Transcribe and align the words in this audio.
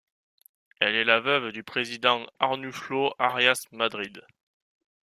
Elle 0.79 0.95
est 0.95 1.03
la 1.03 1.19
veuve 1.19 1.51
du 1.51 1.61
président 1.63 2.25
Arnulfo 2.39 3.13
Arias 3.19 3.67
Madrid. 3.71 4.25